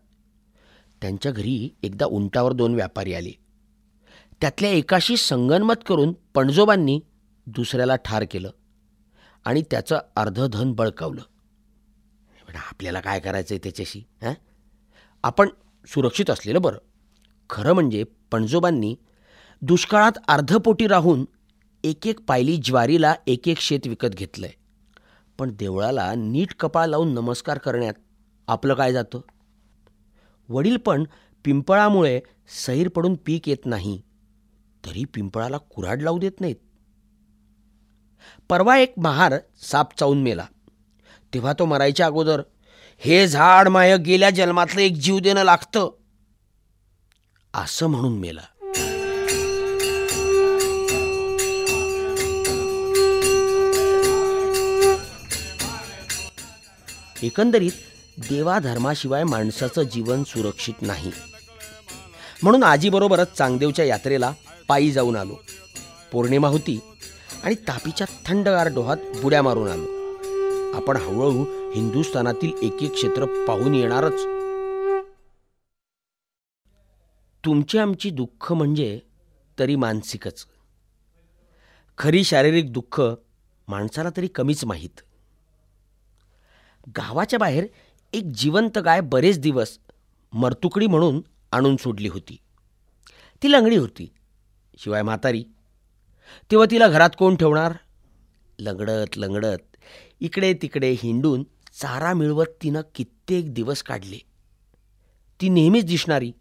त्यांच्या 1.00 1.32
घरी 1.32 1.75
एकदा 1.82 2.06
उंटावर 2.06 2.52
दोन 2.52 2.75
व्यापारी 2.75 3.14
आले. 3.14 3.30
त्यातल्या 4.40 4.70
एकाशी 4.70 5.16
संगनमत 5.16 5.75
करून 5.87 6.12
पणजोबांनी 6.12 7.00
दुसऱ्याला 7.46 7.96
ठार 7.96 8.25
केलं. 8.30 8.50
आणि 9.44 9.62
त्याचं 9.70 9.98
अर्धं 10.16 10.46
धन 10.50 10.72
बळकावलं. 10.72 11.22
पण 12.48 12.56
आपल्याला 12.56 13.00
काय 13.00 13.20
करायचं 13.20 13.54
आहे 13.54 13.60
त्याच्याशी 13.62 14.02
हां? 14.22 14.34
आपण 15.22 15.48
सुरक्षित 15.88 16.30
असलेलं 16.30 16.62
बरं. 16.62 16.78
खरं 17.50 17.72
म्हणजे 17.72 18.04
पणजोबांनी 18.30 18.94
दुष्काळात 19.62 20.12
अर्धपोटी 20.28 20.86
राहून 20.86 21.24
एक 21.84 22.06
एक 22.06 22.20
पायली 22.20 22.56
ज्वारीला 22.56 23.14
एक 23.26 23.48
एक 23.48 23.60
शेत 23.60 23.86
विकत 23.86 24.08
घेतलं 24.08 24.46
आहे 24.46 24.54
पण 25.38 25.50
देवळाला 25.56 26.14
नीट 26.14 26.54
कपाळ 26.60 26.86
लावून 26.86 27.14
नमस्कार 27.14 27.58
करण्यात 27.58 27.94
आपलं 28.48 28.74
काय 28.74 28.92
जातं? 28.92 29.20
वडील 30.48 30.76
पण 30.76 31.04
पिंपळामुळे 31.44 32.20
सैर 32.66 32.88
पडून 32.88 33.14
पीक 33.14 33.48
येत 33.48 33.66
नाही. 33.66 34.00
तरी 34.86 35.04
पिंपळाला 35.04 35.56
कुऱ्हाड 35.56 36.02
लावू 36.02 36.18
देत 36.18 36.40
नाहीत. 36.40 36.56
परवा 38.49 38.78
एक 38.78 38.95
महार 38.97 39.35
साप 39.62 39.99
चावून 39.99 40.23
मेला. 40.23 40.47
तेव्हा 41.35 41.52
तो 41.52 41.64
मरायच्या 41.64 42.07
अगोदर 42.07 42.43
हे 42.99 43.28
झाड 43.28 43.69
माय 43.69 43.99
गेल्या 43.99 44.31
जन्मातलं 44.31 44.81
एक 44.81 44.93
जीव 44.93 45.19
देणं 45.19 45.43
लागतं. 45.43 45.90
असं 47.54 47.87
म्हणून 47.87 48.19
मेला. 48.19 48.40
एकंदरीत 57.23 57.73
देवाधर्माशिवाय 58.19 59.25
माणसाचं 59.25 59.83
जीवन 59.83 60.25
सुरक्षित 60.25 60.83
नाही. 60.83 61.12
म्हणून 62.43 62.62
आजीबरोबरच 62.62 63.33
चांगदेवच्या 63.33 63.85
यात्रेला 63.85 64.33
पायी 64.69 64.93
जाऊन 64.93 65.16
आलो. 65.16 65.40
पौर्णिमा 66.12 66.49
होती. 66.49 66.81
आणि 67.44 67.54
तापीच्या 67.54 68.06
थंडगार 68.26 68.66
डोहात 68.74 68.96
बुड्या 69.22 69.42
मारून 69.42 69.68
आलो. 69.68 69.82
आपण 70.76 70.96
हळूहळू 70.96 71.70
हिंदुस्थानातील 71.70 72.52
एक 72.62 72.82
एक 72.82 72.92
क्षेत्र 72.92 73.44
पाहून 73.44 73.74
येणारच. 73.74 74.20
तुमची 77.44 77.78
आमची 77.78 78.10
दुःख 78.10 78.52
म्हणजे 78.52 79.00
तरी 79.59 79.76
मानसिकच. 79.76 80.46
खरी 81.98 82.24
शारीरिक 82.24 82.72
दुःख 82.72 83.02
माणसाला 83.68 84.09
तरी 84.16 84.26
कमीच 84.26 84.64
माहीत. 84.64 85.00
गावाच्या 86.88 87.38
बाहेर 87.38 87.66
एक 88.12 88.24
जिवंत 88.24 88.78
गाय 88.78 89.00
बरेच 89.00 89.38
दिवस 89.38 89.78
मरतुकडी 90.33 90.87
म्हणून 90.87 91.20
आणून 91.52 91.76
सोडली 91.76 92.09
होती. 92.09 92.37
ती 93.42 93.52
लंगडी 93.52 93.76
होती. 93.76 94.12
शिवाय 94.78 95.02
म्हातारी 95.02 95.44
तेव्हा 96.50 96.66
तिला 96.70 96.88
घरात 96.88 97.10
कोण 97.18 97.37
ठेवणार? 97.37 97.72
लंगडत 98.58 99.16
लंगडत. 99.16 99.76
इकडे 100.20 100.54
तिकडे 100.54 100.90
हिंडून 100.90 101.42
चारा 101.80 102.12
मिळवत 102.12 102.46
तिनं 102.62 102.80
कित्येक 102.94 103.54
दिवस 103.54 103.82
काढले. 103.82 104.18
ती 105.40 105.48
नेहमीच 105.48 105.84
दिसणारी. 105.84 106.32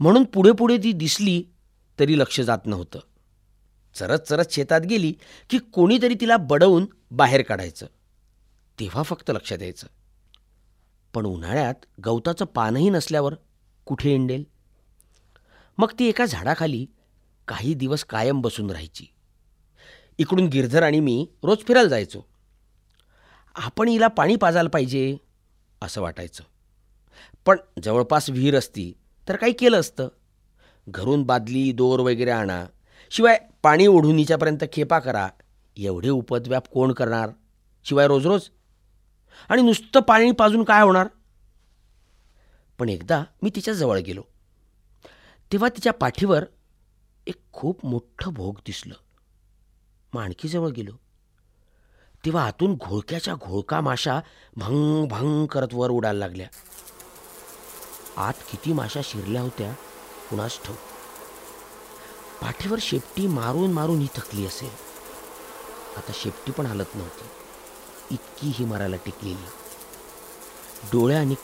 म्हणून 0.00 0.24
पुढे 0.24 0.52
पुढे 0.52 0.78
ती 0.78 0.92
दिसली 0.92 1.44
तरी 1.98 2.18
लक्ष 2.18 2.40
जात 2.40 2.58
नव्हतं. 2.64 2.98
चरत 3.94 4.18
चरत 4.18 4.44
शेतात 4.50 4.80
गेली 4.80 5.14
की 5.50 5.58
कोणीतरी 5.58 6.14
तिला 6.14 6.36
बडवून 6.36 6.86
बाहेर 7.10 7.42
काढायचं. 7.42 7.86
तेव्हा 8.80 9.02
फक्त 9.02 9.30
लक्षात 9.30 9.62
यायचं. 9.62 9.86
पण 11.14 11.26
उन्हाळ्यात 11.26 11.74
गवताचं 12.04 12.44
पानही 12.44 12.90
नसल्यावर 12.90 13.34
कुठे 13.84 14.14
इंडेल 14.14 14.44
मग 15.78 15.90
ती 15.98 16.06
एका 16.08 16.24
झाडाखाली 16.24 16.86
काही 17.50 17.74
दिवस 17.74 18.04
कायम 18.04 18.40
बसून 18.40 18.70
राहायची. 18.70 19.06
इकडून 20.18 20.46
गिरधर 20.46 20.82
आणि 20.82 21.00
मी 21.00 21.28
रोज 21.42 21.58
फिरायला 21.58 21.88
जायचो. 21.88 22.20
आपण 23.54 23.88
हिला 23.88 24.06
पाणी 24.06 24.36
पाजायला 24.36 24.68
पाहिजे 24.68 25.16
असं 25.82 26.02
वाटायचं. 26.02 26.42
पण 27.46 27.56
जवळपास 27.82 28.30
विहीर 28.30 28.58
असती 28.58 28.92
तर 29.28 29.36
काही 29.36 29.52
केलं 29.52 29.80
असतं. 29.80 30.08
घरून 30.88 31.22
बादली 31.22 31.72
दोर 31.72 32.00
वगैरे 32.00 32.30
आणा. 32.30 32.66
शिवाय 33.10 33.38
पाणी 33.62 33.86
ओढून 33.86 34.16
हिच्यापर्यंत 34.16 34.64
खेपा 34.72 34.98
करा. 34.98 35.28
एवढे 35.76 36.08
उपद्व्याप 36.08 36.68
कोण 36.68 36.92
करणार? 36.92 37.30
शिवाय 37.84 38.06
रोज 38.06 38.26
रोज 38.26 38.48
आणि 39.48 39.62
नुसतं 39.62 40.00
पाणी 40.00 40.32
पाजून 40.32 40.64
काय 40.64 40.82
होणार? 40.82 41.06
पण 42.78 42.88
एकदा 42.88 43.24
मी 43.42 43.50
तिच्या 43.56 43.74
जवळ 43.74 43.98
गेलो. 43.98 44.22
तेव्हा 45.52 45.68
तिच्या 45.68 45.92
पाठीवर 45.92 46.44
एक 47.30 47.42
खूप 47.52 47.86
मोठं 47.86 48.32
भोग 48.32 48.54
दिसलं. 48.66 48.94
मग 50.14 50.22
आणखी 50.22 50.48
जवळ 50.48 50.68
गेलो. 50.68 50.92
तेव्हा 52.24 52.44
आतून 52.44 52.74
घोळक्याच्या 52.74 53.34
घोळका 53.34 53.80
माशा 53.80 54.20
भंग 54.56 55.08
भंग 55.08 55.46
करत 55.46 55.68
वर 55.72 55.90
उडायला 55.90 56.18
लागल्या. 56.18 56.48
आत 58.16 58.32
किती 58.50 58.72
माशा 58.72 59.00
शिरल्या 59.04 59.42
होत्या 59.42 59.72
कुणास 60.30 60.62
ठेव 60.64 60.74
पाठीवर 62.42 62.78
शेपटी 62.80 63.26
मारून 63.26 63.72
मारून 63.72 63.98
ही 63.98 64.08
थकली 64.14 64.46
असेल. 64.46 64.70
आता 65.96 66.12
शेपटी 66.14 66.52
पण 66.52 66.66
हलत 66.66 66.94
नव्हती. 66.94 67.28
इतकी 68.14 68.50
ही 68.54 68.64
मरायला 68.64 68.96
टिकलेली. 68.96 69.46
डोळे 70.92 71.16
आणि 71.16 71.34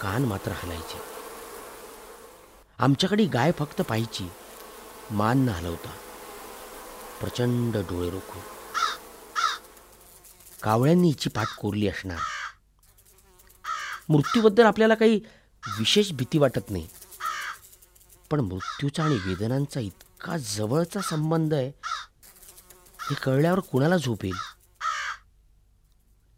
कान 0.00 0.24
मात्र 0.24 0.52
हलायचे. 0.52 0.98
आमच्याकडे 2.78 3.24
गाय 3.24 3.52
फक्त 3.52 3.80
पाहायची. 3.80 4.28
मान 5.10 5.38
न 5.38 5.48
हलवता 5.48 5.90
प्रचंड 7.20 7.76
डोळे 7.76 8.10
रोखून. 8.10 8.42
कावळ्यांनी 10.62 11.08
हिची 11.08 11.30
पाठ 11.30 11.46
कोरली 11.56 11.88
असणार. 11.88 12.18
मृत्यूबद्दल 14.08 14.64
आपल्याला 14.64 14.94
काही 14.94 15.20
विशेष 15.78 16.12
भीती 16.12 16.38
वाटत 16.38 16.70
नाही. 16.70 16.88
पण 18.30 18.40
मृत्यूचा 18.40 19.04
आणि 19.04 19.14
वेदनांचा 19.14 19.80
इतका 19.80 20.36
जवळचा 20.36 21.00
संबंध 21.00 21.54
आहे 21.54 21.72
हे 23.00 23.14
कळल्यावर 23.14 23.60
कुणाला 23.60 23.96
झोप 23.96 24.24
येईल? 24.24 24.36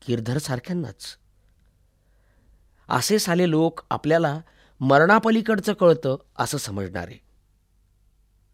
किरधर 0.07 0.38
सारख्यांनाच. 0.38 1.16
असे 2.88 3.18
साले 3.18 3.50
लोक 3.50 3.81
आपल्याला 3.90 4.40
मरणापलीकडचं 4.81 5.72
कळतं 5.72 6.16
असं 6.38 6.59
समजणार. 6.59 7.05
आहे 7.09 7.26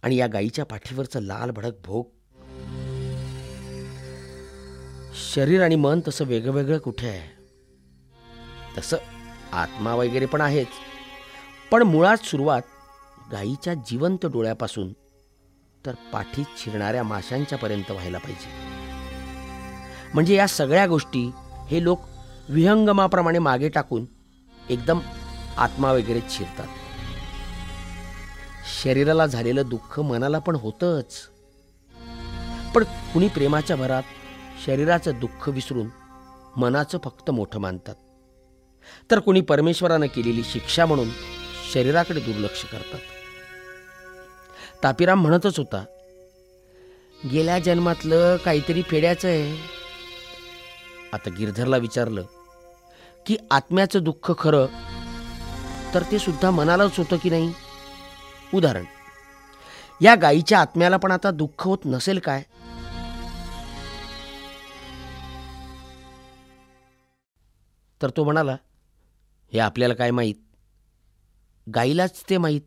आणि 0.03 0.17
या 0.17 0.27
गाईच्या 0.27 0.65
पाठीवरचं 0.65 1.21
लाल 1.21 1.51
भडक 1.51 1.73
भोग. 1.85 2.05
शरीर 5.35 5.63
आणि 5.63 5.77
मन 5.77 6.01
तसं 6.09 6.25
वेगवेगळं 6.25 6.79
कुठे 6.79 7.09
आहे? 7.09 7.43
तसं 8.79 8.97
आत्मा 9.53 9.95
वगैरे 9.95 10.27
पण 10.27 10.41
आहेच. 10.41 10.69
पण 11.71 11.83
मुळात 11.83 12.17
सुरुवात 12.17 12.63
गाईच्या 13.33 13.75
जिवंत 13.75 14.27
डोळ्यापासून 14.27 14.93
तर 15.87 15.95
पाठीत 16.13 16.45
शिरणाऱ्या 16.59 17.03
माशांच्या 17.03 17.59
पर्यंत 17.59 17.91
व्हायला 17.91 18.19
पाहिजे. 18.19 18.73
म्हणजे 20.15 20.35
या 20.35 20.47
सगळ्या 20.47 20.87
गोष्टी 20.87 21.31
हे 21.69 21.83
लोक 21.83 22.01
विहंगमाप्रमाणे 22.49 23.39
मागे 23.39 23.69
टाकून 23.69 24.07
एकदम 24.71 25.01
आत्मा 25.57 25.93
वगैरे 25.93 26.21
शिरतात. 26.31 26.67
शरीराला 28.81 29.27
झालेलं 29.27 29.63
दुःख 29.67 30.01
मनाला 30.01 30.39
पण 30.39 30.57
होतंच. 30.57 31.29
पण 32.75 32.85
कुणी 32.85 33.29
प्रेमाच्या 33.29 33.77
भरात 33.77 34.03
शरीराचं 34.67 35.13
दुःख 35.21 35.49
विसरून 35.49 35.87
मनाचं 36.57 36.99
फक्त 37.05 37.31
मोठं 37.31 37.61
मानतात. 37.61 37.95
तर 39.11 39.19
कुणी 39.19 39.41
परमेश्वरानं 39.41 40.07
केलेली 40.07 40.43
शिक्षा 40.45 40.87
म्हणून 40.87 41.09
शरीराकडे 41.73 42.21
दुर्लक्ष 42.21 42.65
करतात. 42.65 42.99
तापीराम 44.83 45.23
म्हणतच 45.23 45.59
होता 45.59 45.85
गेल्या 47.33 47.59
जन्मातलं 47.59 48.37
काहीतरी 48.37 48.83
फेड्याचं 48.83 49.29
आहे. 49.29 49.57
आता 51.13 51.31
गिरधरला 51.39 51.77
विचारलं 51.77 52.23
की 53.27 53.37
आत्म्याचं 53.51 54.03
दुःख 54.03 54.33
खरं? 54.39 54.67
तर 55.95 56.03
ते 56.03 56.19
सुद्धा 56.19 56.51
मनालाच 56.51 56.99
होतं 56.99 57.17
की 57.17 57.31
नाही? 57.31 57.53
उदाहरण. 58.55 58.85
या 60.01 60.15
गायीच्या 60.15 60.61
आत्म्याला 60.61 60.97
पण 60.97 61.11
आता 61.11 61.31
दुःख 61.31 61.63
होत 61.65 61.79
नसेल 61.85 62.19
काय? 62.19 62.43
तर 68.03 68.11
तो 68.17 68.25
म्हणाला 68.25 68.53
हे 69.53 69.59
आपल्याला 69.59 69.95
काय 69.95 70.11
माहीत? 70.11 70.35
गाईलाच 71.75 72.25
ते 72.31 72.39
माहीत 72.39 72.63